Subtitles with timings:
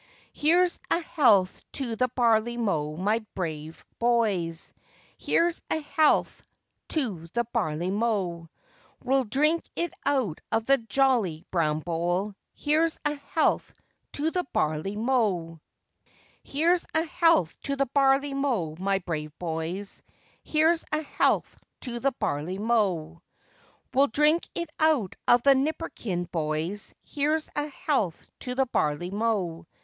[0.33, 4.73] ]HERE'S a health to the barley mow, my brave boys,
[5.15, 6.41] Here's a health
[6.87, 8.49] to the barley mow!
[9.03, 13.75] We'll drink it out of the jolly brown bowl, Here's a health
[14.13, 15.59] to the barley mow!
[15.61, 16.51] Cho.
[16.51, 20.01] Here's a health to the barley mow, my brave boys,
[20.43, 23.21] Here's a health to the barley mow!
[23.93, 29.67] We'll drink it out of the nipperkin, boys, Here's a health to the barley mow!